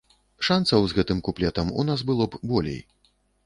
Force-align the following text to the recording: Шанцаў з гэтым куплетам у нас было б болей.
Шанцаў 0.47 0.87
з 0.93 0.97
гэтым 1.01 1.21
куплетам 1.29 1.67
у 1.83 1.87
нас 1.93 2.07
было 2.11 2.31
б 2.33 2.43
болей. 2.53 2.81